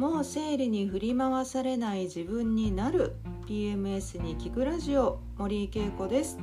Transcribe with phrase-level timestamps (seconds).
[0.00, 6.38] もう生理に振り回されない自分になる PMS に聞くラジオ森井恵子です。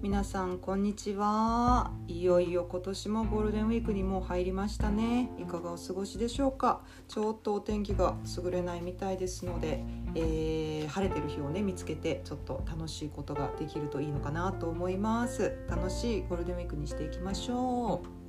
[0.00, 1.90] 皆さんこんにちは。
[2.08, 5.30] いよいよ今年もゴールデンウィークにもう入りましたね。
[5.38, 6.80] いかがお過ごしでしょうか。
[7.06, 9.84] ちょっとお天気が優れないみたいですので、
[10.14, 15.54] えー、晴れてる日をね見つけてちょっと楽しいことができるといいのかなと思います。
[15.68, 18.19] 楽しいゴールデンウィークにしていきましょう。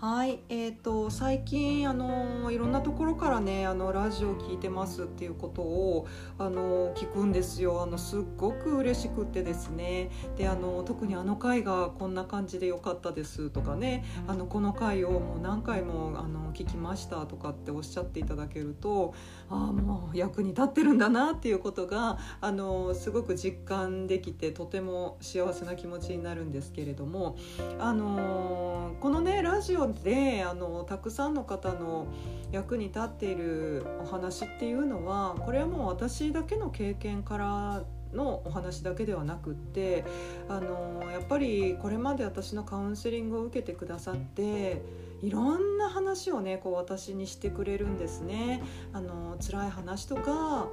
[0.00, 6.06] はい、えーと、最近あのいろんなところからねあのラジオ聞いてますっていうことを
[6.38, 7.82] あの聞くんですよ。
[7.82, 10.10] あのすっごく嬉しくてですね。
[10.38, 14.06] であの特にあの回がこんな感じで良かったですとかね。
[14.26, 19.12] あのこの回をもう何回もあの聞きましたとかっておっしゃっていただけると
[19.50, 27.36] ああもう役に立ってるんだなっていうことがあのすごく実感できてとても幸せな気持ちになるんですけれども
[27.78, 32.06] あのこのねラジオであのたくさんの方の
[32.52, 40.04] 役に立っているお話っていうのはこれはもう私だけの経験からのお話だけではなくって
[40.48, 44.82] あのやっぱりこれまで私のカウンセリングを受けてくださって
[45.22, 50.68] いろんな話をねこう私にしてくれるんですねあの辛い話とか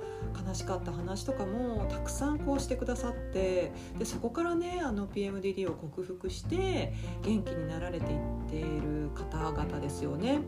[0.47, 10.39] 悲しかった話とかもたくさんこうしてくださってでそこからねあの PMDD を克服して元気になられていっている方々ですよね。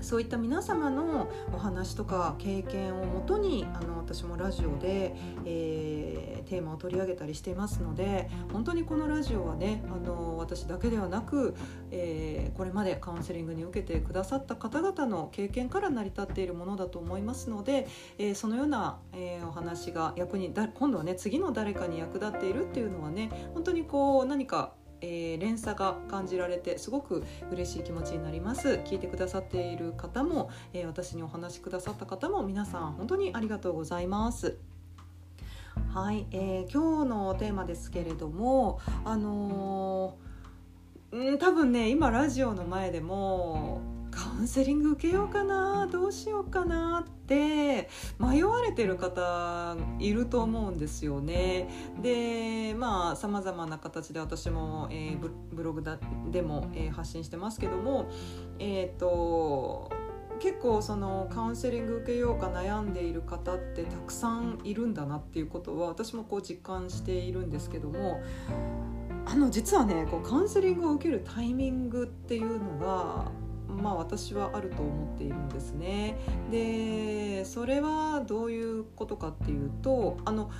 [0.00, 11.54] そういった皆様のお話とか経験をもとにあの私もラジオで、えー、テーマを取り上げたりしていますので本当にこのラジオはねあの私だけではなく、
[11.90, 28.80] えー、これまでカウンセリングに受けてくださった方々の経験から成り立っているものだと思いますので、えー、そのような、えお話が役に今度はね次の誰かに役立っているっていうのはね本当にこう何かえー、連鎖が感じられてすごく嬉しい気持ちになります。
[28.84, 34.56] 聞いてくださっている方も、えー、私にお話しくださった方も皆さん本当にありがとうございます。
[35.92, 43.80] はい、えー、今日のテーマですけれどもあのー、多分ね今ラジオの前でも
[44.42, 47.88] ンセリング受けようかなどうしようかなって
[48.18, 51.68] 迷われてる方いると思うんですよね。
[52.00, 55.98] でまあさまざまな形で私も、えー、ブログだ
[56.30, 58.08] でも、えー、発信してますけども
[58.58, 59.90] えっ、ー、と
[60.38, 68.20] 結構そのカウンセリング受けようか悩んでいる方ってたくさんいるんだなっていうことは私もこう実感しているんですけども
[69.24, 73.30] あの実はねこうカウンセリングを受けるタイミングっていうのが
[73.68, 76.16] まあ、私はあると思っているんですね。
[76.50, 80.50] でそれはどういうことかっていうとあの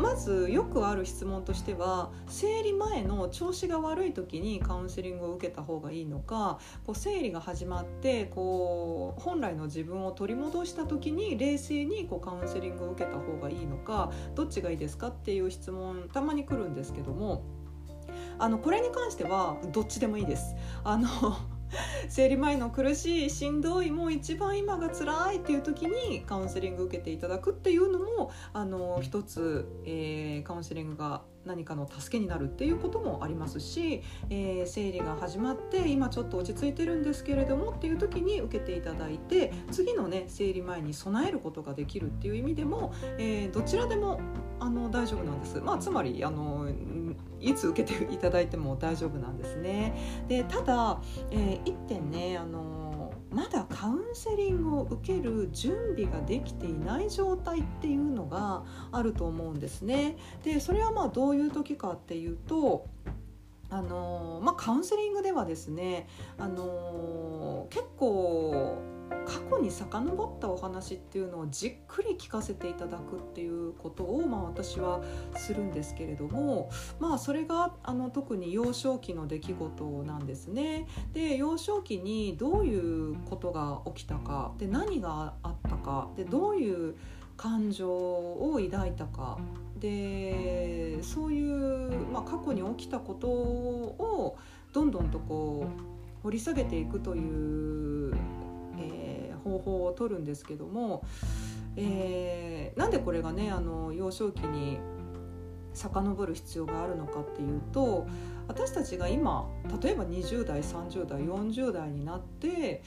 [0.00, 17.44] まずよくある質問としては生理前の調子が悪い時にカウンセリングを受けた方がいいのかこう生理が始まってこう本来の自分を取り戻した時に冷静にこうカウンセリングを受けた方がいいのかどっちがいいですかっていう質問たまに来るんですけども
[18.38, 20.54] あのこれに関してはどっちでもいいです。
[20.82, 21.08] あの
[22.08, 44.20] 生理前の苦しいしんどいもう一番今が辛いっていう時にカウンセリング受けていただくっていうのもあの一つ、えー、カウンセリングが何かの助けになるっていうこともありますし、えー、生理が始まって今ちょっと落ち着いてるんですけれどもっていう時に受けていただいて次のね生理前に備えることができるっていう意味でも、えー、どちらでも
[44.60, 45.60] あの大丈夫なんです。
[45.60, 46.68] まあ、つまりあの
[47.40, 50.24] いつ受けていただいても大丈夫なんですね。
[50.28, 60.16] でただ、えー、1点ねあのまだカウンセリングを受ける準備ができていない状態っていうのがあると思うんですね。
[60.42, 62.86] でそれはまあどういう時かっていうと
[63.70, 66.06] あのまあ、カウンセリングではですね、
[66.38, 68.78] あの結構
[69.26, 75.02] 過去に遡ったお話っていうのをじっくり聞かせていただくっていうことを、まあ、私は
[75.36, 76.70] するんですけれども、
[77.00, 80.86] まあ、それがあの特に幼少期の出来事なんですね。
[81.12, 86.96] で幼少期にどういうことが起きたかで何があったかでどういう
[87.36, 89.38] 感情を抱いたか
[89.78, 94.38] でそういう、まあ、過去に起きたことを
[94.72, 98.14] どんどんとこう掘り下げていくという
[99.44, 101.04] 方法をとるんですけども、
[101.76, 104.78] えー、なんでこれがねあの幼少期に
[105.74, 108.06] 遡る必要があるのかっていうと
[108.46, 109.48] 私たちが今
[109.82, 112.82] 例えば20代30代40代になって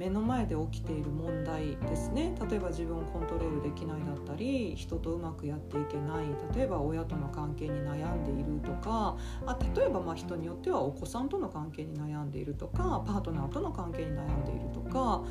[0.00, 2.34] 目の前で起きている問題ですね。
[2.48, 6.26] 例えば自分をコントロールできないだったり人とうまくやっていけない
[6.56, 15.22] 例えば親との関係に悩んでいるとかあ例えばま人によってはお子さんとの関係に悩んでいるとかパートナーとの関係に悩んでいるとか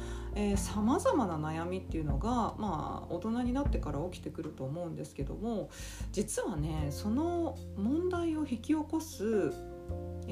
[0.56, 5.72] さまざまな悩みっていうのが、まあ、大人になってから起きてくると思うんですけども
[6.12, 9.52] 実はねその問題を引き起こす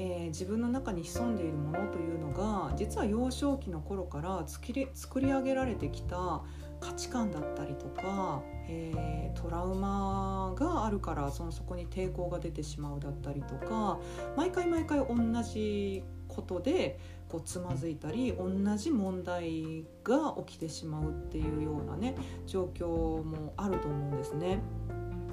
[0.00, 6.42] ー、自分の中に潜んでいるものというのが実は幼少期の頃から作り作り上げられてきた
[6.80, 13.98] 価値観だったりとか、えー、トラウマがあるからそのそこに抵抗が出てしまうだったりとか
[14.36, 22.14] 毎回毎回同じことでこうつまずいたり同じ問題が起きてしまうっていうようなね
[22.46, 22.86] 状況
[23.24, 24.60] もあると思うんですね。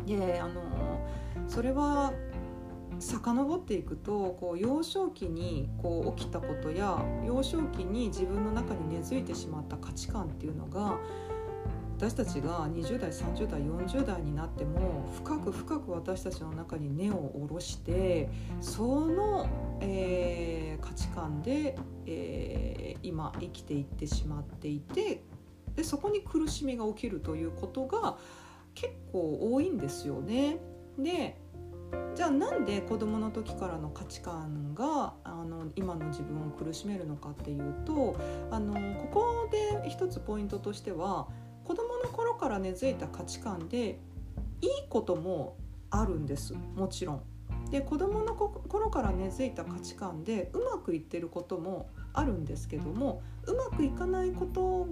[0.07, 0.61] であの
[1.47, 2.13] それは
[2.99, 10.97] 遡っていくとこう幼少期にこう起きたことや幼少期に自分の中に根付いてしまった価値観っていうのが
[11.97, 19.47] 私たちが20代30代40代になっても深く深く私たちの中に根を下ろしてその、
[19.79, 25.23] えー、価値観で、えー、今生きていってしまっていて
[25.77, 28.17] でそこに苦しみが起きるということが
[28.73, 30.59] 結構多いんですよね。
[30.97, 31.37] で
[32.15, 38.15] じゃあなんで子どもの時からの価値観があの今の自分を苦しめるのかっていうと
[38.51, 41.27] あのここで一つポイントとしては
[41.65, 43.99] 子どもの頃から根付いた価値観で
[44.61, 45.57] いいことも
[45.89, 47.21] あるんですもちろん。
[47.71, 54.87] で子どもの頃から根付いた価値観でうまくいってることもあるんですけどもうまくいかないこと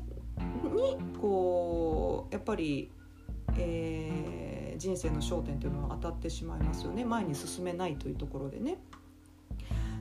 [0.75, 2.91] にこうやっぱり、
[3.57, 4.42] えー
[4.83, 8.79] 人生の焦点というのは当たってしまいますよね前に進めないというところでね。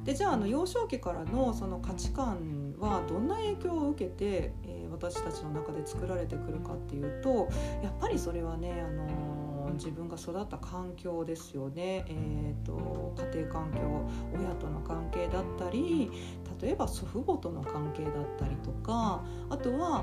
[0.05, 7.49] でじゃああの幼少期からのその価値観はどんな影響を受けて、えー、私たちの中で作られてくるかっていうと
[7.84, 12.73] やっぱりそれはね、あのー、自分が育った環境ですよね、えーと、
[13.14, 13.78] と家庭環境
[14.37, 16.11] 親との関係だったり
[16.61, 20.02] 例えば祖父母との関係だったりとかあとは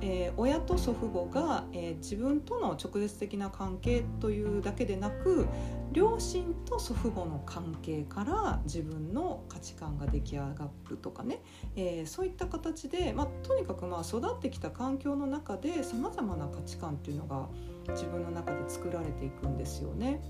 [0.00, 5.46] えー、親と祖父母が、えー、自分との直接的な関係というだけでなく
[5.92, 11.40] 両親と祖父母の関係から自分の価値観が出来上がるとかね、
[11.76, 17.48] えー、そういった形で、まあ、とにかくまあ育ってきた環境の中でさまざまな価値観っていうのが
[17.90, 20.20] 自分の中で作られていくんですよね。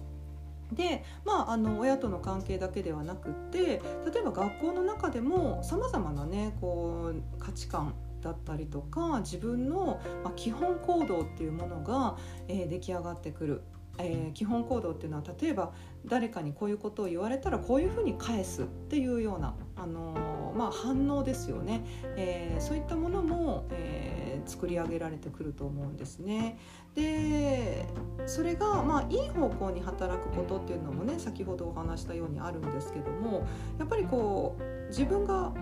[0.74, 10.00] でまあ、あの親との関係だけではなくって例えば学校の中でもさまざまなねこう価値観だったりとか自分の、
[10.36, 12.16] 基本行動っていうものが、
[12.48, 13.62] 出来上がってくる。
[13.98, 15.70] えー、基本行動っていうのは例えば
[16.06, 21.84] 誰かにこういうことを言われたらこういうふうに返すっていうような、あのー、まあ、反応ですよね、
[22.16, 26.58] え、そういったものも、え作り上げられてくると思うんですね。
[26.94, 27.86] で
[28.26, 33.46] それが、まあ、いい方向に働くことっていうのもね先ほどお話したようにあるんですけども
[33.78, 35.54] やっぱりこう自分が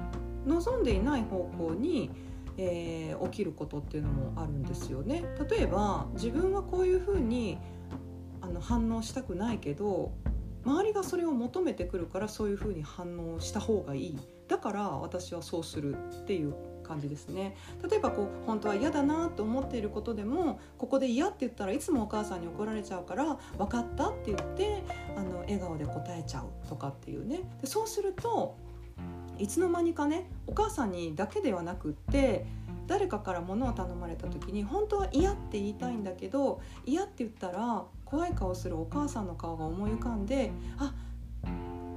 [0.44, 2.10] 望んでいない方向に
[2.62, 5.24] えー、起きることっていうのもあるんですよね。
[5.48, 7.58] 例えば自分はこういうふうに
[8.42, 10.12] あの反応したくないけど
[10.66, 14.18] 周りがそれを求めてくるからそういうふうに反応した方がいい。
[14.46, 17.56] だから私はそうするっていう感じですね。
[17.88, 24.82] 例えばこう本当は嫌だなと思っていることでもここで嫌って言ったらいつもお母さんに怒られちゃうから分かったって言って
[25.16, 27.40] あの笑顔で答えちゃうとかっていうね。
[27.62, 28.56] でそうすると
[29.40, 32.44] いつの間にかねお母さんにだけではなくって
[32.90, 40.92] 誰かから物を頼まれた時に本当は嫌って言いたいんだけど嫌って言ったら怖い顔するお母さんの顔が思い浮かんであ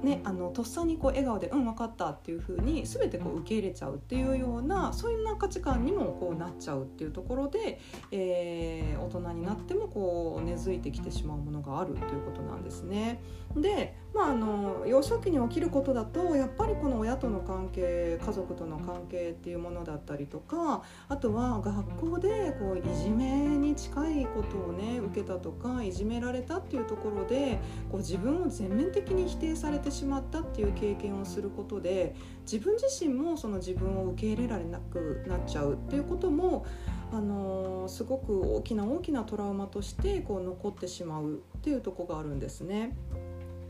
[0.04, 7.80] ね、あのとっさにこう笑顔で「うん分かった」っていう風に全てこう受け入れちゃうっていうようなそういうな価値観にもこうなっちゃうっていうところで、
[8.10, 13.20] えー、大人になってもこう根付いてきてしまうものがあるということなんですね。
[13.56, 27.58] で、まあ、あの幼少期に起きることだとやっぱりこの親との関係家族との関係っていうものだったりとかあとは学校でこういじめに近いことをね受けたとかいじめられたっていうところで
[27.90, 36.66] こう自分を全面的に否定されてしまったっていう経験をすることで自分自身もその自分を受け入れられなくなっちゃうっていうことも
[37.12, 42.96] あのすごく大きな大きなトラウマとしてこう残ってしまうっていうとこがあるんですね。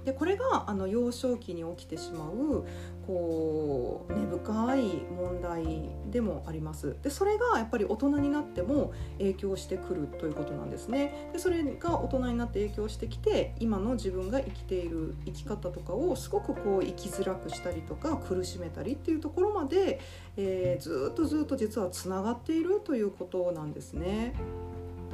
[0.05, 2.65] でこれがあの幼少期に起きてしまう
[3.07, 4.83] こう根深い
[5.17, 20.01] 問題でもありますでそれがやっぱり大人になっても影響してくるということなんですねでそれが大人になって影響してきて今の自分が生きている生き方とかをすごくこう生きづらくしたりとか苦しめたりっていうところまで、
[20.37, 24.35] えー、ずっとずっと実はつながっているということなんですね。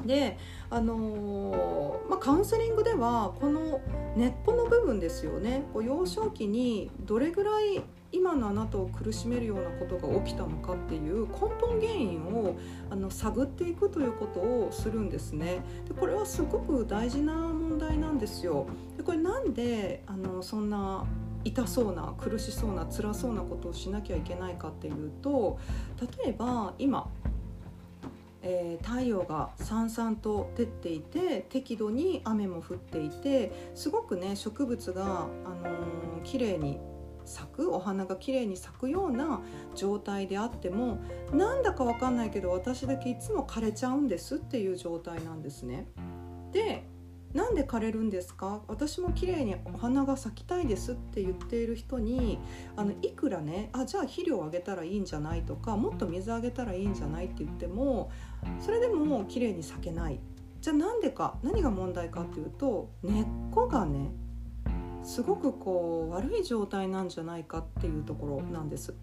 [0.07, 0.38] で
[0.71, 3.80] あのー、まあ、カウンセリングではこの
[4.16, 5.64] 根っこの部分ですよね。
[5.73, 12.57] こう幼少期にどれぐらい今のあなたを苦しめるようなことが起きたのかっていう根本原因を
[12.90, 15.61] あの探っていくということをするんですね。
[15.88, 18.66] でこれはすごく大事な問題なんですよ。
[18.97, 21.04] でこれなんであのそんな
[21.45, 25.59] 痛そうな苦しそうな辛そうなことをしなきゃいけないかっていうと
[26.23, 27.09] 例えば今
[28.42, 36.78] えー、太陽がさんさんと照っていて適度に雨も降っていてすごくね植物が、あのー、綺麗に
[37.25, 39.40] 咲くお花が綺麗に咲くような
[39.75, 40.99] 状態であっても
[41.32, 45.87] なんだかわかんないけど私だけいつも枯れちゃうんですっていう状態なんですね。
[46.52, 46.85] で
[47.32, 48.62] なんで枯れるんですか？
[48.66, 52.40] 私も綺麗にお花が咲きたいですって言っている人に
[52.76, 58.10] あのいくらねあじゃあ肥料あげたらいいんじゃないとかもっと水あげたらいいんじゃないって言っても
[58.58, 60.18] それでも綺麗に咲けない
[60.60, 64.10] じゃあなんでか何が問題かっていうと根っこがね
[65.02, 68.94] すごくこう悪い状態なんじゃないかっていうところなんです。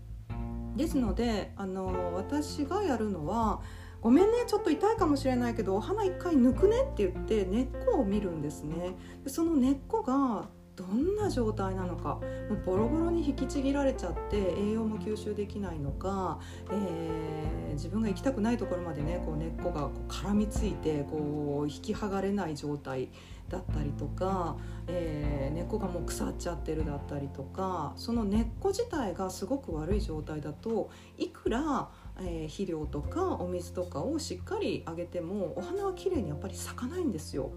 [0.75, 3.61] ですのであの私がやるのは
[4.01, 8.95] ごめんねちょっと痛いかもしれないけどお花一回抜くねって言って根っこを見るんですね。
[9.23, 16.39] でその根っこがどんな状態なのかもうボロボロに引きちぎられちゃって栄養も吸収できないのか、
[16.69, 23.09] えー、自分が行きたくないところまでねこう根っこがこう絡みついてこう引き剥がれない状態
[23.49, 24.55] だったりとか、
[24.87, 31.89] えー、根っこがもう腐っちゃってるだったりとかその根っこ自体がすごく悪い状態だといくら
[32.21, 37.51] えー、肥料とかお水とかをしっかりあげてもお花は綺麗にやっぱり咲かないんですよ。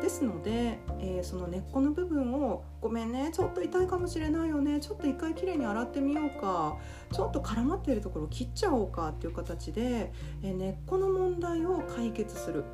[0.00, 6.76] ですので、えー、その根っこの部分を「ごめんねちょっと痛いかもしれないよねちょっと一回きれいに洗ってみようか
[7.12, 12.64] ちょっと絡まっているところを切っちゃおうか」っていう形で、えー、根っこの問題を解決する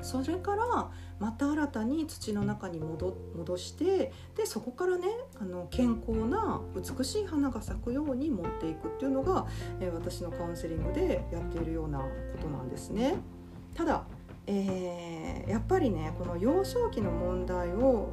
[0.00, 5.08] それからまた新たに土の中に戻戻してでそこからね
[5.40, 9.46] あの健康な美しい花が咲くように持っていくっていうのが、
[9.80, 12.06] えー、私のカウンセリングでやっているようなこ
[12.40, 13.16] となんですね。
[13.74, 14.04] ただ、
[14.46, 18.10] えー、やっぱりねこの幼少期の問題を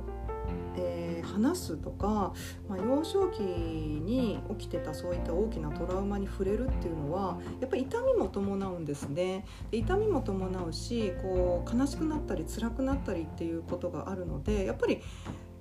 [0.78, 2.34] えー、話すとか、
[2.68, 15.02] まあ、幼少期に起きてたそういった大きなトラウマに触れるっていうのはやっぱり痛みも伴うんですねで痛みも伴うしこう悲しくなったり辛くなったりっていうことがあるのでやっぱり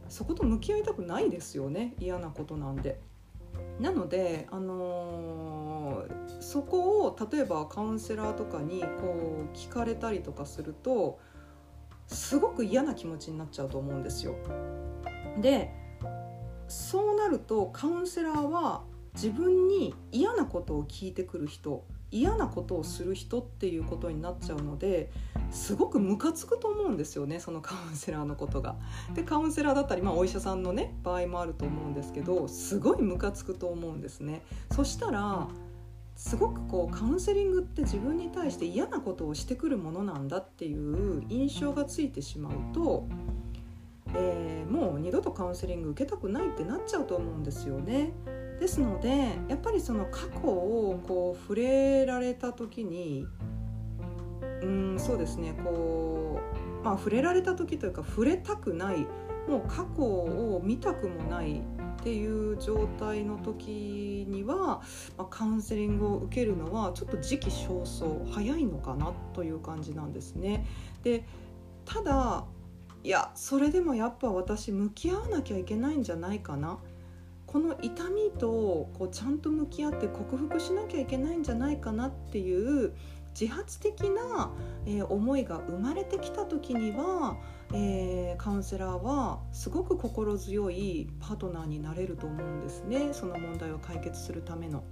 [0.09, 3.01] そこと向き合いたくないですよね嫌なことなんで。
[3.81, 11.19] なので、あのー、そこを例えばカウンセラーとかにこう聞かれたりとかすると
[12.09, 14.35] すごく嫌な気持ちになっちゃうと思うんですよ。
[15.41, 15.71] で
[16.69, 18.83] そうなるとカウンセラーは
[19.15, 25.11] 自分に嫌なことを聞いてくる人嫌なことをする人っていうことになっちゃうので
[25.51, 28.77] すごくムカつくと思うんですよねそのカウンセラーのことが。
[29.15, 34.43] でカウンセラーだったり、まあ、お医者さんのね場合もあると思うんですけどすごいムカつくと思うんですね。
[34.73, 35.49] そしたら
[36.17, 43.07] すごくこうカウンセリングって自分に対して嫌なことをしてくるものなんだっていう印象がついてしまうと、
[44.15, 48.13] えー、もう二度とカウンセリング受けたくないってなっちゃうと思うんですよね。
[48.61, 53.27] ですのでやっぱりその過去をこう触れられた時に
[54.63, 56.41] うんそうですねこ
[56.83, 59.07] う、まあ、触れられた時というか触れたくない
[59.49, 61.63] もう過去を見たくもないっ
[62.03, 64.83] ていう状態の時には、ま
[65.19, 70.67] あ、カウンセリングを受けるのはちょっと時期尚早早いのかなという感じなんですね。
[71.03, 71.25] で
[71.85, 72.45] ただ
[73.05, 76.79] いやそれでもやっぱ私向き合わなきゃいけないんじゃないかな
[77.47, 82.93] この痛みとこうちゃんと向き合って克服しなきゃいけないんじゃないかなっていう
[83.39, 84.53] 自発的な、
[84.85, 87.37] えー、思いが生まれてきた時には
[87.73, 94.83] えー、カウンセラーはすごく心強いパートナーになれると思うんですねその問題を解決するための。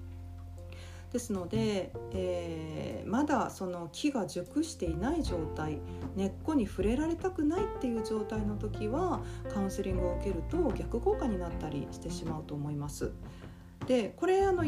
[1.12, 5.78] ですので、えー、まだその木が熟していない状態
[6.16, 9.20] 根っこに触れられたくないっていう状態の時は
[9.52, 13.12] カウンセリングを受けると逆効果になったりしてしまうと思います。
[13.86, 14.64] でこれあの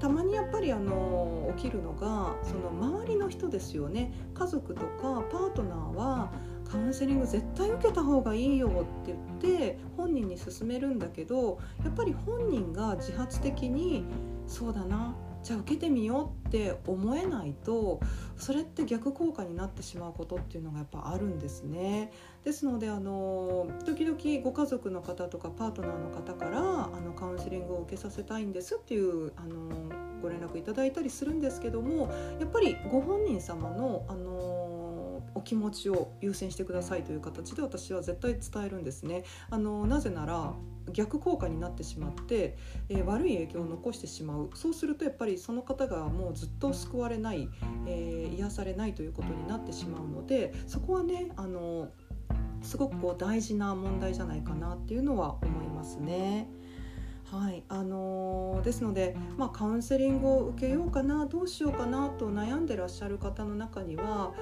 [0.00, 6.30] たまにやっぱりあの起きるのがその周りの人ですよね家族とかパートナーは
[6.70, 14.04] カウンセリング絶対受けた方がいいよって言って本人に勧めるんだけどやっぱり本人が自発的に
[14.46, 18.00] そうだなじゃあ受けてみようって思えないと
[18.36, 22.12] それって逆効果になってしまうことっていうのがやっぱあるんですね。
[22.44, 34.57] ですのであの時々ご家族の方とかパートナーの方からあのカウンセリングを受けさせたいんですっていうあのご連絡いただいたりするんですけどもやっぱりご本人様のあの
[35.38, 39.24] お気持ちを優先してくださいという形で私は絶対伝えるんですね。
[39.50, 40.54] あのなぜなら
[40.92, 42.56] 逆効果になってしまって、
[42.88, 47.48] えー、悪い影響を残してしまうそうするとやっぱりその方がもうずっと救われない、
[47.86, 51.90] えー、癒されないということになってしまうのでそこはねあの
[52.62, 56.48] すごくこう大事な問題じゃないかなっていうのは思いますね。
[57.30, 64.32] はいあのー、ですので、まあ、カウンセリングを受けようかなどうしようかなと悩んでらっしゃる方の中には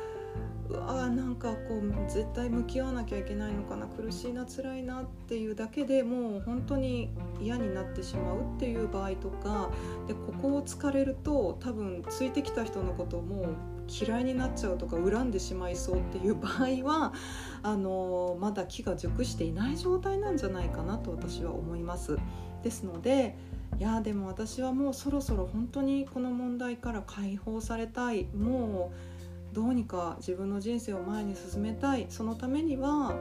[0.68, 9.70] うわなんかこう絶対向き合わなきゃいけないのかな苦しいな辛いなっていうだけでもう本当に嫌になってしまうっていう場合とか
[10.08, 13.46] でここを突かれると多分ついてきた人のことも
[13.88, 17.12] 嫌いになっちゃうとか恨んでしまいそうっていう場合は
[17.62, 22.16] あのまだ気が熟していない状態なんじゃないかなと私は思います。
[22.62, 23.36] ですので
[23.78, 29.15] いやでも私はもうそろそろ本当にこの問題から解放されたいもう
[29.56, 33.16] どうにか自分の人生を前に進めたいそのためには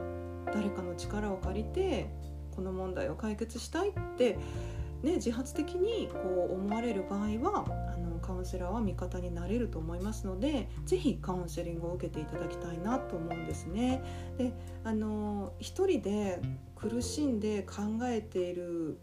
[0.54, 2.10] 誰かの力を借りて
[2.54, 4.34] この問題を解決したいって、
[5.02, 7.64] ね、自発的にこう思われる場合は
[7.94, 14.02] あのカウンセラーは味方になれると思いますので是非カウンセリングを受けていただきたいなと思うんですね。
[14.38, 14.52] で
[14.84, 16.42] あの一人で
[16.76, 19.00] 苦しんで考えている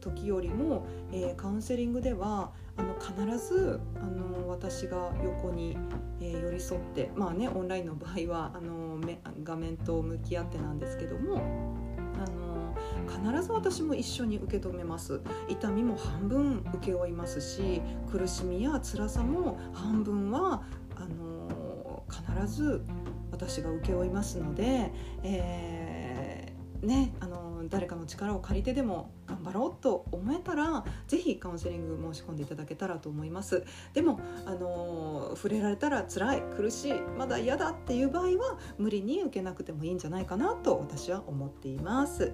[0.00, 5.76] 時よりも、えー、カウンセリングではあの必ずあの私が横に、
[6.20, 8.98] えー、寄り添ってまあねオンラインの場合はあの
[9.42, 12.74] 画面と向き合ってなんですけどもあの
[13.08, 15.20] 必ず私も一緒に受け止めます。
[15.48, 20.62] 痛みも半分請け負いますし苦しみや辛さも半分は
[20.96, 22.82] あの必ず
[23.30, 33.64] 私が請け負いますので、えー、ねあの誰かの力を借りてでも頑張ろうと思えたら是非カウンセリング申し込んでいただけたらと思います。
[33.94, 42.32] でもあの触れられたら辛い苦しいまだ嫌だっていう場合は無理に受けなくてもいいんじゃないかなと私は思っています。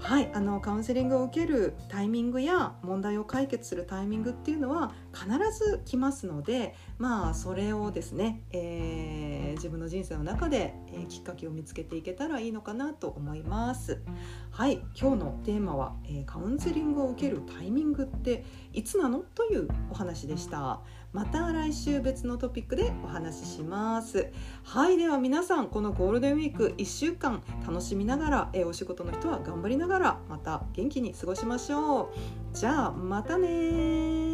[0.00, 14.00] はいあのカウンセリングを受けるタイミングや問題を解決するタイミングっていうのは必ず来ますのでまあそれをですね、えー、自分の人生の中で、えー、きっかけを見つけていけたらいいのかなと思います。
[14.50, 19.18] はい今日のテーマは、えー、カウンセリングを受けるタイミングっていつなの？
[19.34, 20.80] というお話でした。
[21.12, 24.30] また来週別のトピックでお話しします。
[24.62, 32.08] はいでは皆さんこのゴールデンウィーク1週間楽しみながら、えお仕事の人は頑張りながらまた元気に過ごしましょう。
[32.52, 34.27] じゃあまたね